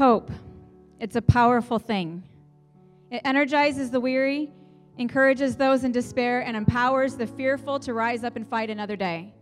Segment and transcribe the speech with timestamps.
[0.00, 0.30] Hope.
[0.98, 2.22] It's a powerful thing.
[3.10, 4.50] It energizes the weary,
[4.96, 9.34] encourages those in despair, and empowers the fearful to rise up and fight another day.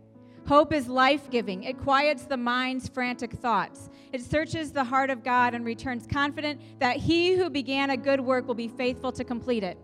[0.45, 1.63] Hope is life giving.
[1.63, 3.89] It quiets the mind's frantic thoughts.
[4.11, 8.19] It searches the heart of God and returns confident that he who began a good
[8.19, 9.77] work will be faithful to complete it.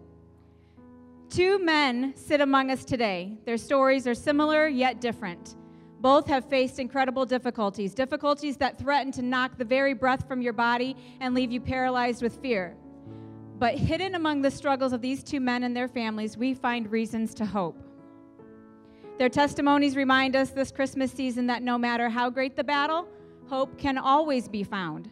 [1.30, 3.38] Two men sit among us today.
[3.46, 5.56] Their stories are similar yet different.
[6.00, 10.54] Both have faced incredible difficulties, difficulties that threaten to knock the very breath from your
[10.54, 12.76] body and leave you paralyzed with fear.
[13.58, 17.34] But hidden among the struggles of these two men and their families, we find reasons
[17.36, 17.82] to hope.
[19.18, 23.08] Their testimonies remind us this Christmas season that no matter how great the battle,
[23.48, 25.10] hope can always be found.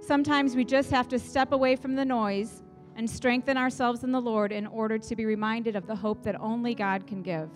[0.00, 2.62] Sometimes we just have to step away from the noise
[2.96, 6.40] and strengthen ourselves in the Lord in order to be reminded of the hope that
[6.40, 7.50] only God can give.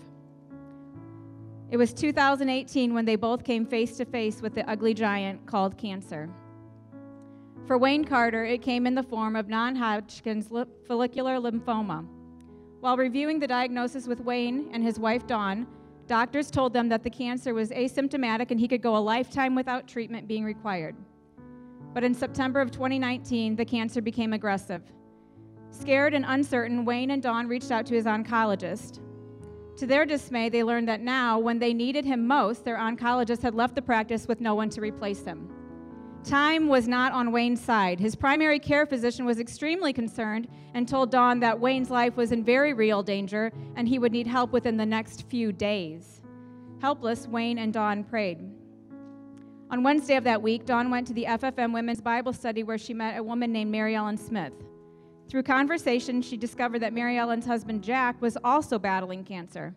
[1.71, 5.77] It was 2018 when they both came face to face with the ugly giant called
[5.77, 6.31] cancer.
[7.67, 10.49] For Wayne Carter, it came in the form of non Hodgkin's
[10.87, 12.07] follicular lymphoma.
[12.81, 15.67] While reviewing the diagnosis with Wayne and his wife Dawn,
[16.07, 19.87] doctors told them that the cancer was asymptomatic and he could go a lifetime without
[19.87, 20.97] treatment being required.
[21.93, 24.83] But in September of 2019, the cancer became aggressive.
[25.71, 29.01] Scared and uncertain, Wayne and Dawn reached out to his oncologist.
[29.79, 33.55] To their dismay, they learned that now, when they needed him most, their oncologist had
[33.55, 35.49] left the practice with no one to replace him.
[36.25, 38.01] Time was not on Wayne's side.
[38.01, 42.43] His primary care physician was extremely concerned and told Dawn that Wayne's life was in
[42.43, 46.23] very real danger and he would need help within the next few days.
[46.81, 48.41] Helpless, Wayne and Dawn prayed.
[49.71, 52.95] On Wednesday of that week, Dawn went to the FFM Women's Bible Study where she
[52.95, 54.53] met a woman named Mary Ellen Smith.
[55.29, 59.75] Through conversation, she discovered that Mary Ellen's husband, Jack, was also battling cancer.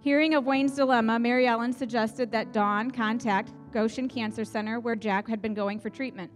[0.00, 5.28] Hearing of Wayne's dilemma, Mary Ellen suggested that Dawn contact Goshen Cancer Center, where Jack
[5.28, 6.32] had been going for treatment.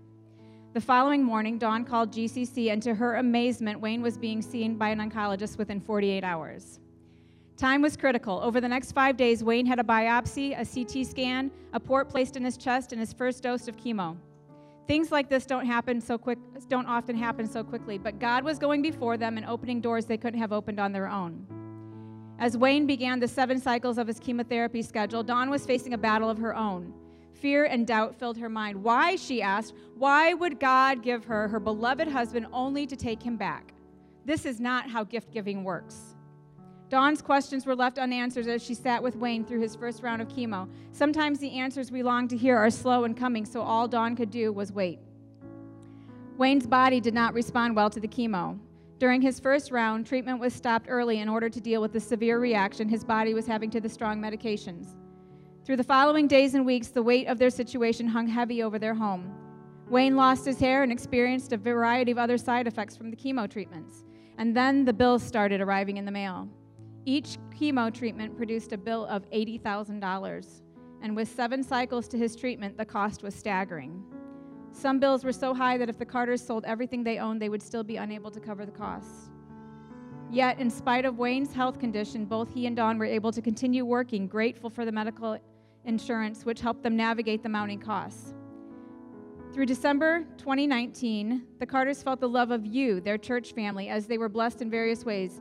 [0.74, 4.90] The following morning, Dawn called GCC, and to her amazement, Wayne was being seen by
[4.90, 6.78] an oncologist within 48 hours.
[7.56, 8.40] Time was critical.
[8.40, 12.36] Over the next five days, Wayne had a biopsy, a CT scan, a port placed
[12.36, 14.16] in his chest, and his first dose of chemo.
[14.90, 18.58] Things like this don't happen so quick, don't often happen so quickly, but God was
[18.58, 21.46] going before them and opening doors they couldn't have opened on their own.
[22.40, 26.28] As Wayne began the seven cycles of his chemotherapy schedule, Dawn was facing a battle
[26.28, 26.92] of her own.
[27.34, 28.82] Fear and doubt filled her mind.
[28.82, 33.36] Why, she asked, why would God give her her beloved husband only to take him
[33.36, 33.72] back?
[34.24, 36.09] This is not how gift giving works.
[36.90, 40.26] Dawn's questions were left unanswered as she sat with Wayne through his first round of
[40.26, 40.68] chemo.
[40.90, 44.30] Sometimes the answers we long to hear are slow in coming, so all Dawn could
[44.30, 44.98] do was wait.
[46.36, 48.58] Wayne's body did not respond well to the chemo.
[48.98, 52.40] During his first round, treatment was stopped early in order to deal with the severe
[52.40, 54.96] reaction his body was having to the strong medications.
[55.64, 58.94] Through the following days and weeks, the weight of their situation hung heavy over their
[58.94, 59.32] home.
[59.88, 63.48] Wayne lost his hair and experienced a variety of other side effects from the chemo
[63.48, 64.04] treatments.
[64.38, 66.48] And then the bills started arriving in the mail.
[67.06, 70.62] Each chemo treatment produced a bill of $80,000,
[71.02, 74.04] and with seven cycles to his treatment, the cost was staggering.
[74.72, 77.62] Some bills were so high that if the Carters sold everything they owned, they would
[77.62, 79.30] still be unable to cover the costs.
[80.30, 83.84] Yet, in spite of Wayne's health condition, both he and Dawn were able to continue
[83.84, 85.38] working, grateful for the medical
[85.86, 88.34] insurance, which helped them navigate the mounting costs.
[89.52, 94.18] Through December 2019, the Carters felt the love of you, their church family, as they
[94.18, 95.40] were blessed in various ways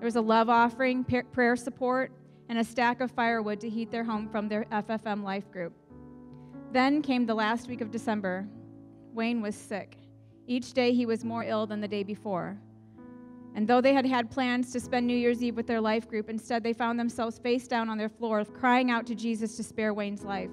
[0.00, 2.10] there was a love offering, prayer support,
[2.48, 5.74] and a stack of firewood to heat their home from their FFM life group.
[6.72, 8.48] Then came the last week of December.
[9.12, 9.98] Wayne was sick.
[10.46, 12.56] Each day he was more ill than the day before.
[13.54, 16.30] And though they had had plans to spend New Year's Eve with their life group,
[16.30, 19.92] instead they found themselves face down on their floor, crying out to Jesus to spare
[19.92, 20.50] Wayne's life.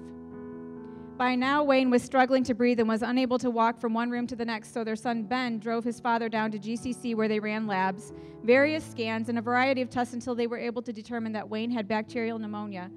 [1.18, 4.28] By now, Wayne was struggling to breathe and was unable to walk from one room
[4.28, 7.40] to the next, so their son Ben drove his father down to GCC where they
[7.40, 8.12] ran labs,
[8.44, 11.72] various scans, and a variety of tests until they were able to determine that Wayne
[11.72, 12.88] had bacterial pneumonia,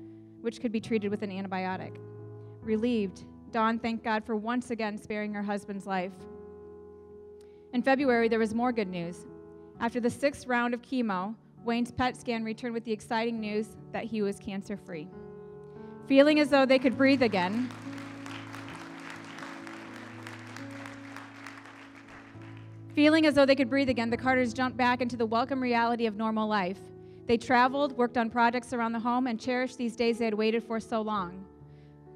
[0.41, 1.97] which could be treated with an antibiotic.
[2.61, 6.13] Relieved, Dawn thanked God for once again sparing her husband's life.
[7.73, 9.25] In February, there was more good news.
[9.79, 11.33] After the sixth round of chemo,
[11.65, 15.07] Wayne's PET scan returned with the exciting news that he was cancer free.
[16.05, 17.67] Feeling as though they could breathe again,
[22.93, 26.07] Feeling as though they could breathe again, the Carters jumped back into the welcome reality
[26.07, 26.79] of normal life.
[27.25, 30.61] They traveled, worked on projects around the home, and cherished these days they had waited
[30.61, 31.45] for so long.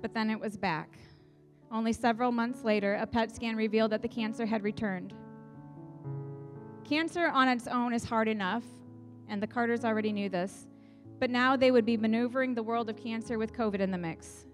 [0.01, 0.97] But then it was back.
[1.71, 5.13] Only several months later, a PET scan revealed that the cancer had returned.
[6.83, 8.63] Cancer on its own is hard enough,
[9.29, 10.67] and the Carters already knew this,
[11.19, 14.45] but now they would be maneuvering the world of cancer with COVID in the mix.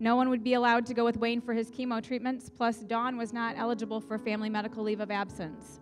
[0.00, 3.16] No one would be allowed to go with Wayne for his chemo treatments, plus, Dawn
[3.16, 5.80] was not eligible for family medical leave of absence.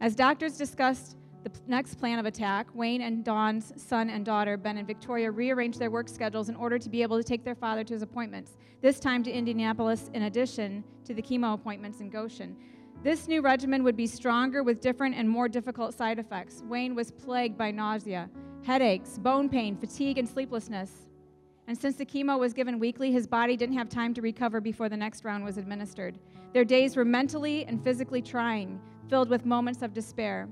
[0.00, 4.78] As doctors discussed the next plan of attack, Wayne and Dawn's son and daughter, Ben
[4.78, 7.84] and Victoria, rearranged their work schedules in order to be able to take their father
[7.84, 12.56] to his appointments, this time to Indianapolis in addition to the chemo appointments in Goshen.
[13.02, 16.62] This new regimen would be stronger with different and more difficult side effects.
[16.66, 18.28] Wayne was plagued by nausea,
[18.64, 21.05] headaches, bone pain, fatigue, and sleeplessness.
[21.68, 24.88] And since the chemo was given weekly, his body didn't have time to recover before
[24.88, 26.18] the next round was administered.
[26.52, 30.48] Their days were mentally and physically trying, filled with moments of despair.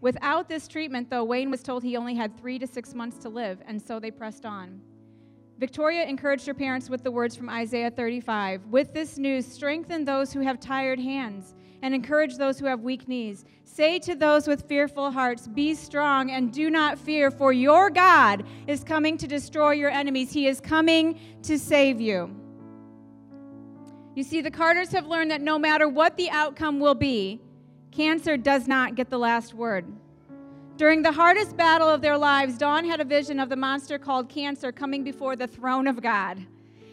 [0.00, 3.28] Without this treatment, though, Wayne was told he only had three to six months to
[3.28, 4.80] live, and so they pressed on.
[5.58, 10.32] Victoria encouraged her parents with the words from Isaiah 35 With this news, strengthen those
[10.32, 13.44] who have tired hands and encourage those who have weak knees.
[13.64, 18.44] Say to those with fearful hearts, Be strong and do not fear, for your God
[18.66, 20.32] is coming to destroy your enemies.
[20.32, 22.34] He is coming to save you.
[24.14, 27.40] You see, the Carters have learned that no matter what the outcome will be,
[27.92, 29.86] cancer does not get the last word.
[30.76, 34.28] During the hardest battle of their lives, Dawn had a vision of the monster called
[34.28, 36.44] cancer coming before the throne of God.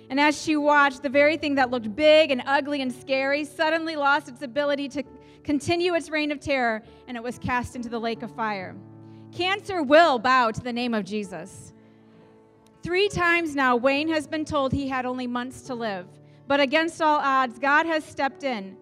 [0.10, 3.96] And as she watched, the very thing that looked big and ugly and scary suddenly
[3.96, 5.04] lost its ability to
[5.44, 8.75] continue its reign of terror, and it was cast into the lake of fire.
[9.31, 11.74] Cancer will bow to the name of Jesus.
[12.84, 16.07] Three times now, Wayne has been told he had only months to live.
[16.48, 18.78] But against all odds, God has stepped in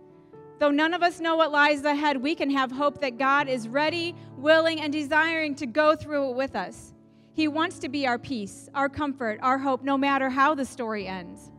[0.63, 3.67] Though none of us know what lies ahead, we can have hope that God is
[3.67, 6.92] ready, willing, and desiring to go through it with us.
[7.33, 11.07] He wants to be our peace, our comfort, our hope, no matter how the story
[11.07, 11.51] ends.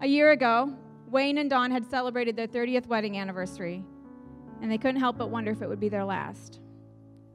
[0.00, 0.72] A year ago,
[1.10, 3.82] Wayne and Dawn had celebrated their 30th wedding anniversary,
[4.62, 6.60] and they couldn't help but wonder if it would be their last.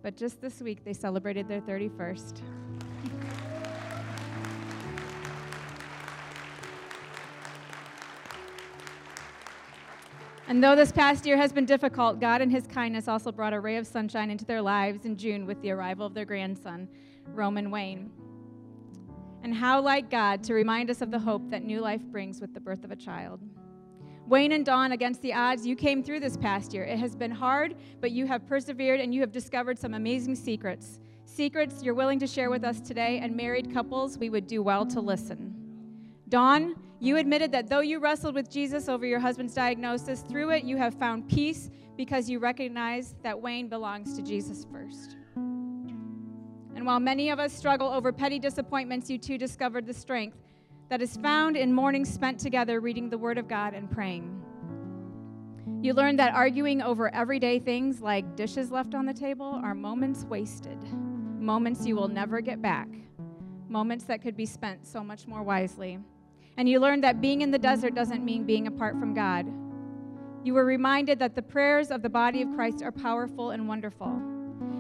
[0.01, 2.41] But just this week, they celebrated their 31st.
[10.47, 13.59] And though this past year has been difficult, God in His kindness also brought a
[13.59, 16.89] ray of sunshine into their lives in June with the arrival of their grandson,
[17.27, 18.11] Roman Wayne.
[19.41, 22.53] And how like God to remind us of the hope that new life brings with
[22.53, 23.39] the birth of a child.
[24.27, 26.83] Wayne and Dawn, against the odds, you came through this past year.
[26.83, 30.99] It has been hard, but you have persevered and you have discovered some amazing secrets.
[31.25, 34.85] Secrets you're willing to share with us today, and married couples, we would do well
[34.85, 35.53] to listen.
[36.29, 40.63] Dawn, you admitted that though you wrestled with Jesus over your husband's diagnosis, through it
[40.63, 45.17] you have found peace because you recognize that Wayne belongs to Jesus first.
[45.35, 50.37] And while many of us struggle over petty disappointments, you too discovered the strength
[50.87, 54.41] that is found in mornings spent together reading the Word of God and praying.
[55.81, 60.23] You learned that arguing over everyday things like dishes left on the table are moments
[60.23, 60.81] wasted,
[61.37, 62.87] moments you will never get back,
[63.67, 65.99] moments that could be spent so much more wisely.
[66.57, 69.47] And you learned that being in the desert doesn't mean being apart from God.
[70.43, 74.11] You were reminded that the prayers of the body of Christ are powerful and wonderful.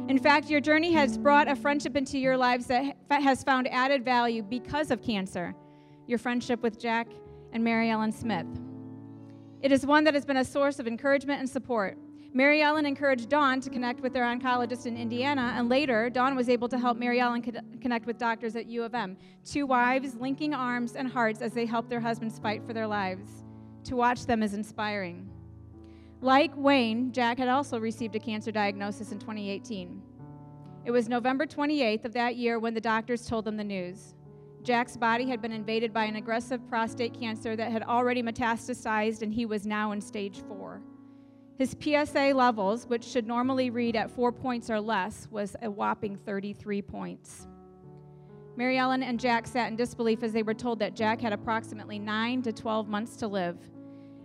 [0.07, 4.03] In fact, your journey has brought a friendship into your lives that has found added
[4.03, 5.55] value because of cancer
[6.05, 7.07] your friendship with Jack
[7.53, 8.45] and Mary Ellen Smith.
[9.61, 11.97] It is one that has been a source of encouragement and support.
[12.35, 16.49] Mary Ellen encouraged Dawn to connect with their oncologist in Indiana, and later, Dawn was
[16.49, 17.43] able to help Mary Ellen
[17.79, 19.15] connect with doctors at U of M.
[19.45, 23.43] Two wives linking arms and hearts as they help their husbands fight for their lives.
[23.83, 25.29] To watch them is inspiring.
[26.21, 30.01] Like Wayne, Jack had also received a cancer diagnosis in 2018.
[30.85, 34.15] It was November 28th of that year when the doctors told them the news.
[34.63, 39.31] Jack's body had been invaded by an aggressive prostate cancer that had already metastasized, and
[39.31, 40.81] he was now in stage four.
[41.57, 46.15] His PSA levels, which should normally read at four points or less, was a whopping
[46.15, 47.47] 33 points.
[48.55, 51.99] Mary Ellen and Jack sat in disbelief as they were told that Jack had approximately
[51.99, 53.57] 9 to 12 months to live.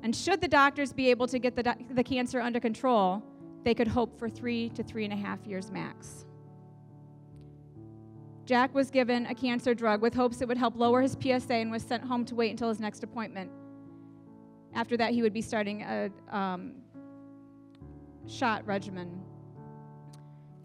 [0.03, 3.23] And should the doctors be able to get the, do- the cancer under control,
[3.65, 6.27] they could hope for three to three and a half years max.
[8.45, 11.71] Jack was given a cancer drug with hopes it would help lower his PSA and
[11.71, 13.51] was sent home to wait until his next appointment.
[14.75, 16.77] After that, he would be starting a um,
[18.29, 19.21] shot regimen.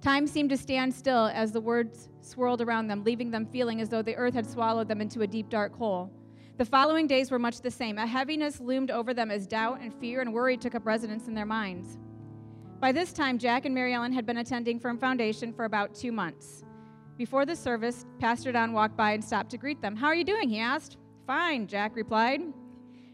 [0.02, 3.90] Time seemed to stand still as the words swirled around them, leaving them feeling as
[3.90, 6.12] though the earth had swallowed them into a deep, dark hole.
[6.58, 7.98] The following days were much the same.
[7.98, 11.34] A heaviness loomed over them as doubt and fear and worry took up residence in
[11.34, 11.98] their minds.
[12.80, 16.12] By this time, Jack and Mary Ellen had been attending Firm Foundation for about two
[16.12, 16.66] months.
[17.18, 19.96] Before the service, Pastor Don walked by and stopped to greet them.
[19.96, 20.50] How are you doing?
[20.50, 20.98] he asked.
[21.26, 22.42] Fine, Jack replied.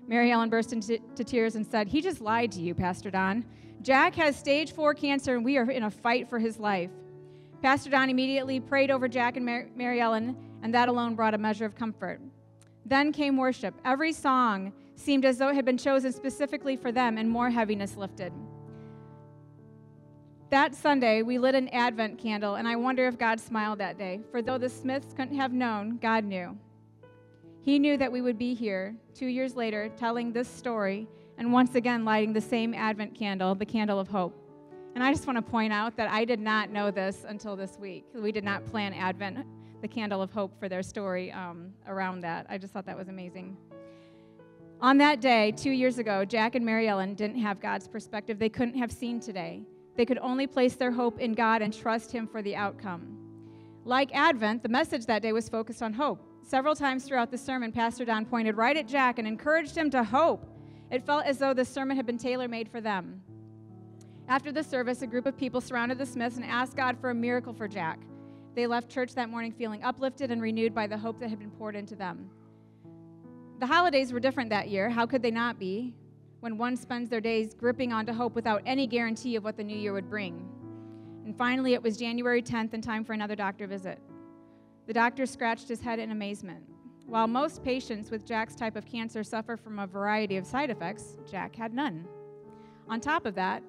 [0.08, 3.46] Mary Ellen burst into tears and said, He just lied to you, Pastor Don.
[3.82, 6.90] Jack has stage four cancer, and we are in a fight for his life.
[7.62, 11.66] Pastor Don immediately prayed over Jack and Mary Ellen, and that alone brought a measure
[11.66, 12.20] of comfort.
[12.86, 13.74] Then came worship.
[13.86, 17.96] Every song seemed as though it had been chosen specifically for them, and more heaviness
[17.96, 18.34] lifted.
[20.50, 24.20] That Sunday, we lit an Advent candle, and I wonder if God smiled that day.
[24.32, 26.58] For though the Smiths couldn't have known, God knew.
[27.62, 31.08] He knew that we would be here two years later telling this story
[31.40, 34.36] and once again lighting the same Advent candle, the candle of hope.
[34.94, 37.80] And I just want to point out that I did not know this until this
[37.80, 38.04] week.
[38.14, 39.46] We did not plan Advent,
[39.82, 42.46] the candle of hope, for their story um, around that.
[42.50, 43.56] I just thought that was amazing.
[44.82, 48.38] On that day, two years ago, Jack and Mary Ellen didn't have God's perspective.
[48.38, 49.62] They couldn't have seen today.
[49.96, 53.18] They could only place their hope in God and trust Him for the outcome.
[53.86, 56.22] Like Advent, the message that day was focused on hope.
[56.44, 60.04] Several times throughout the sermon, Pastor Don pointed right at Jack and encouraged him to
[60.04, 60.46] hope.
[60.92, 63.22] It felt as though the sermon had been tailor made for them.
[64.28, 67.16] After the service, a group of people surrounded the Smiths and asked God for a
[67.16, 68.00] miracle for Jack.
[68.56, 71.52] They left church that morning feeling uplifted and renewed by the hope that had been
[71.52, 72.30] poured into them.
[73.60, 74.90] The holidays were different that year.
[74.90, 75.94] How could they not be?
[76.40, 79.78] When one spends their days gripping onto hope without any guarantee of what the new
[79.78, 80.48] year would bring.
[81.26, 84.00] And finally, it was January 10th and time for another doctor visit.
[84.88, 86.64] The doctor scratched his head in amazement.
[87.10, 91.18] While most patients with Jack's type of cancer suffer from a variety of side effects,
[91.30, 92.08] Jack had none.
[92.88, 93.64] On top of that,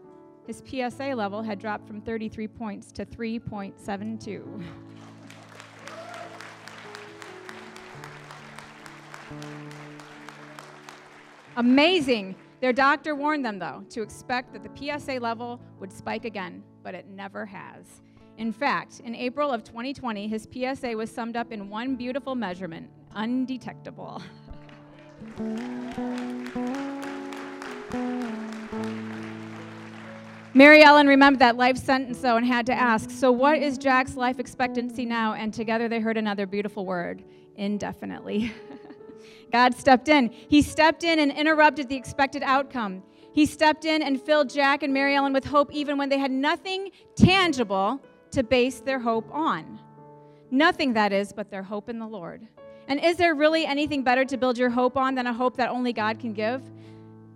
[0.47, 4.63] his PSA level had dropped from 33 points to 3.72.
[11.57, 12.37] Amazing.
[12.61, 16.95] Their doctor warned them, though, to expect that the PSA level would spike again, but
[16.95, 18.03] it never has.
[18.41, 22.89] In fact, in April of 2020, his PSA was summed up in one beautiful measurement
[23.15, 24.23] undetectable.
[30.55, 34.17] Mary Ellen remembered that life sentence, though, and had to ask, So, what is Jack's
[34.17, 35.35] life expectancy now?
[35.35, 37.23] And together they heard another beautiful word
[37.57, 38.55] indefinitely.
[39.53, 40.31] God stepped in.
[40.31, 43.03] He stepped in and interrupted the expected outcome.
[43.35, 46.31] He stepped in and filled Jack and Mary Ellen with hope even when they had
[46.31, 48.01] nothing tangible
[48.33, 49.79] to base their hope on.
[50.51, 52.47] Nothing, that is, but their hope in the Lord.
[52.89, 55.71] And is there really anything better to build your hope on than a hope that
[55.71, 56.63] only God can give?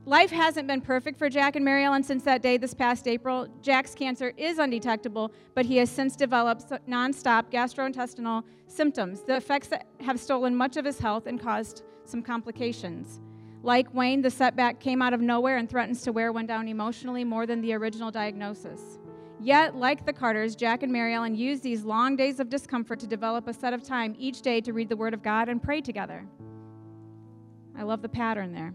[0.06, 3.48] Life hasn't been perfect for Jack and Mary Ellen since that day this past April.
[3.62, 9.86] Jack's cancer is undetectable, but he has since developed nonstop gastrointestinal symptoms, the effects that
[10.00, 13.20] have stolen much of his health and caused some complications.
[13.62, 17.24] Like Wayne, the setback came out of nowhere and threatens to wear one down emotionally
[17.24, 18.98] more than the original diagnosis.
[19.40, 23.06] Yet, like the Carters, Jack and Mary Ellen used these long days of discomfort to
[23.06, 25.80] develop a set of time each day to read the Word of God and pray
[25.80, 26.24] together.
[27.76, 28.72] I love the pattern there.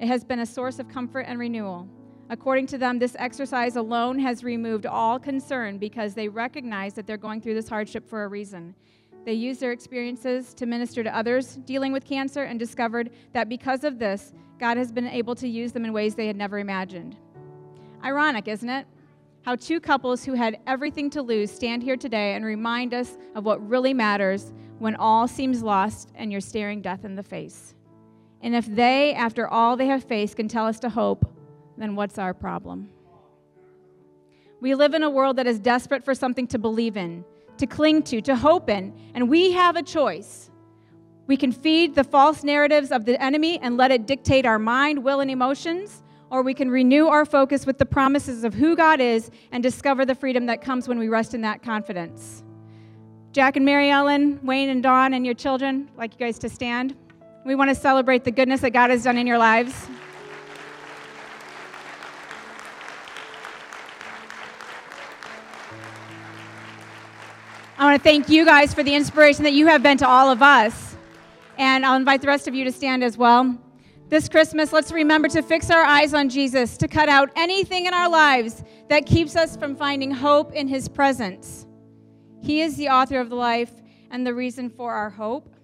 [0.00, 1.88] It has been a source of comfort and renewal.
[2.30, 7.16] According to them, this exercise alone has removed all concern because they recognize that they're
[7.16, 8.74] going through this hardship for a reason.
[9.24, 13.84] They used their experiences to minister to others dealing with cancer and discovered that because
[13.84, 17.16] of this, God has been able to use them in ways they had never imagined.
[18.04, 18.86] Ironic, isn't it?
[19.48, 23.46] How two couples who had everything to lose stand here today and remind us of
[23.46, 27.74] what really matters when all seems lost and you're staring death in the face.
[28.42, 31.34] And if they, after all they have faced, can tell us to hope,
[31.78, 32.90] then what's our problem?
[34.60, 37.24] We live in a world that is desperate for something to believe in,
[37.56, 40.50] to cling to, to hope in, and we have a choice.
[41.26, 45.02] We can feed the false narratives of the enemy and let it dictate our mind,
[45.02, 49.00] will, and emotions, or we can renew our focus with the promises of who God
[49.00, 52.42] is and discover the freedom that comes when we rest in that confidence.
[53.32, 56.48] Jack and Mary Ellen, Wayne and Dawn, and your children, I'd like you guys to
[56.48, 56.96] stand.
[57.44, 59.86] We want to celebrate the goodness that God has done in your lives.
[67.78, 70.30] I want to thank you guys for the inspiration that you have been to all
[70.30, 70.96] of us.
[71.58, 73.56] And I'll invite the rest of you to stand as well.
[74.08, 77.92] This Christmas, let's remember to fix our eyes on Jesus, to cut out anything in
[77.92, 81.66] our lives that keeps us from finding hope in His presence.
[82.40, 83.70] He is the author of the life
[84.10, 85.54] and the reason for our hope.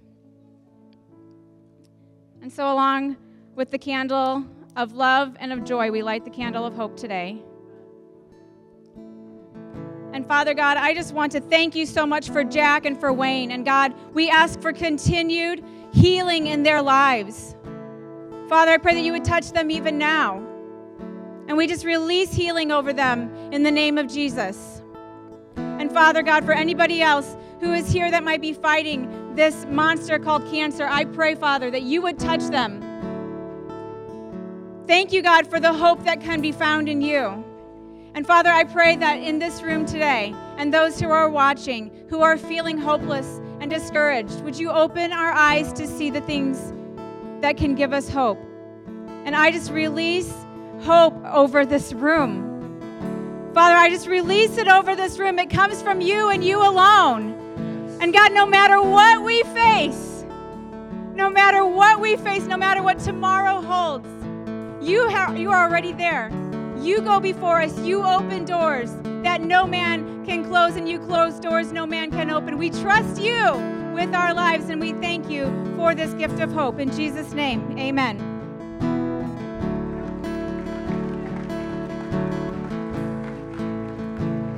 [2.42, 3.16] And so, along
[3.54, 4.44] with the candle
[4.76, 7.40] of love and of joy, we light the candle of hope today.
[10.12, 13.10] And Father God, I just want to thank you so much for Jack and for
[13.10, 13.50] Wayne.
[13.50, 17.56] And God, we ask for continued healing in their lives.
[18.48, 20.36] Father, I pray that you would touch them even now.
[21.48, 24.82] And we just release healing over them in the name of Jesus.
[25.56, 30.18] And Father God, for anybody else who is here that might be fighting this monster
[30.18, 32.82] called cancer, I pray, Father, that you would touch them.
[34.86, 37.44] Thank you, God, for the hope that can be found in you.
[38.14, 42.20] And Father, I pray that in this room today, and those who are watching, who
[42.20, 46.72] are feeling hopeless and discouraged, would you open our eyes to see the things
[47.44, 48.38] that can give us hope.
[49.26, 50.32] And I just release
[50.80, 53.50] hope over this room.
[53.52, 55.38] Father, I just release it over this room.
[55.38, 57.34] It comes from you and you alone.
[58.00, 60.24] And God, no matter what we face,
[61.14, 64.08] no matter what we face, no matter what tomorrow holds,
[64.80, 66.30] you, you are already there.
[66.80, 67.78] You go before us.
[67.80, 68.90] You open doors
[69.22, 72.56] that no man can close, and you close doors no man can open.
[72.56, 75.44] We trust you with our lives, and we thank you
[75.76, 76.80] for this gift of hope.
[76.80, 78.33] In Jesus' name, amen.